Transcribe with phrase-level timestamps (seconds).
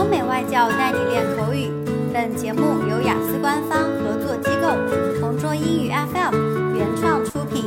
[0.00, 1.70] 欧美外教带你练口语。
[2.12, 7.64] 本节目由雅思官方合作机构同桌英语 FM 原创出品。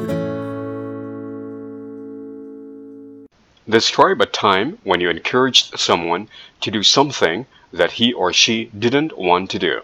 [3.68, 6.28] Describe a time when you encouraged someone
[6.62, 9.84] to do something that he or she didn't want to do.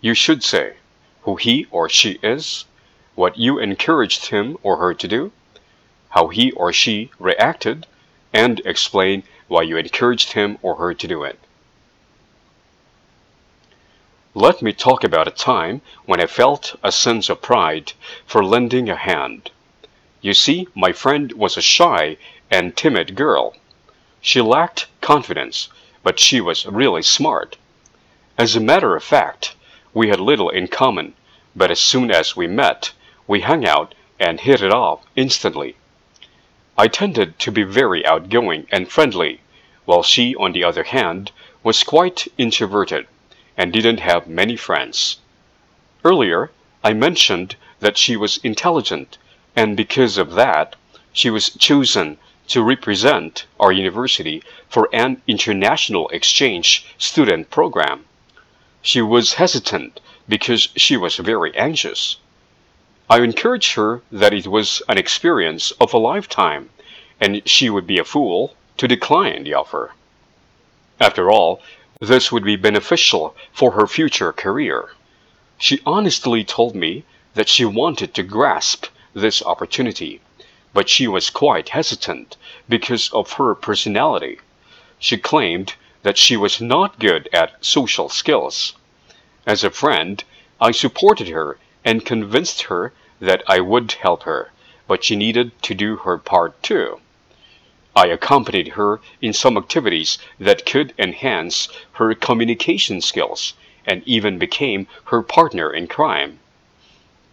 [0.00, 0.74] You should say
[1.24, 2.64] who he or she is,
[3.16, 5.32] what you encouraged him or her to do,
[6.10, 7.86] how he or she reacted,
[8.32, 11.38] and explain why you encouraged him or her to do it.
[14.39, 17.93] Let me talk about a time when I felt a sense of pride
[18.27, 19.49] for lending a hand.
[20.21, 22.17] You see, my friend was a shy
[22.51, 23.55] and timid girl.
[24.21, 25.69] She lacked confidence,
[26.03, 27.57] but she was really smart.
[28.37, 29.55] As a matter of fact,
[29.91, 31.15] we had little in common,
[31.55, 32.91] but as soon as we met,
[33.25, 35.77] we hung out and hit it off instantly.
[36.77, 39.41] I tended to be very outgoing and friendly,
[39.85, 41.31] while she, on the other hand,
[41.63, 43.07] was quite introverted
[43.57, 45.17] and didn't have many friends.
[46.05, 46.51] Earlier,
[46.83, 49.17] I mentioned that she was intelligent,
[49.55, 50.75] and because of that,
[51.11, 58.05] she was chosen to represent our university for an international exchange student program.
[58.81, 62.17] She was hesitant because she was very anxious.
[63.09, 66.69] I encouraged her that it was an experience of a lifetime,
[67.19, 69.93] and she would be a fool to decline the offer.
[70.99, 71.61] After all,
[71.99, 74.89] this would be beneficial for her future career.
[75.57, 77.03] She honestly told me
[77.33, 80.21] that she wanted to grasp this opportunity,
[80.73, 82.37] but she was quite hesitant
[82.69, 84.39] because of her personality.
[84.99, 85.73] She claimed
[86.03, 88.73] that she was not good at social skills.
[89.47, 90.23] As a friend,
[90.61, 94.51] I supported her and convinced her that I would help her,
[94.87, 96.99] but she needed to do her part too.
[97.99, 103.55] I accompanied her in some activities that could enhance her communication skills
[103.87, 106.39] and even became her partner in crime.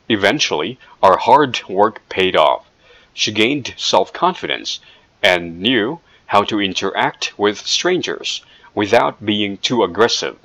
[0.09, 2.65] Eventually, our hard work paid off.
[3.13, 4.81] She gained self confidence
[5.23, 8.41] and knew how to interact with strangers
[8.75, 10.39] without being too aggressive.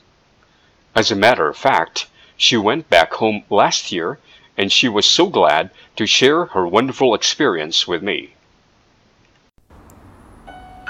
[0.95, 4.19] As a matter of fact, she went back home last year
[4.57, 8.33] and she was so glad to share her wonderful experience with me.